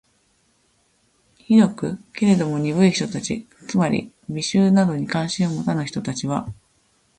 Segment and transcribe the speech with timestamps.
[1.47, 1.99] 醜く？
[2.13, 6.51] けれども、鈍い人たち（つまり、美醜などに関心を持たぬ人たち）は、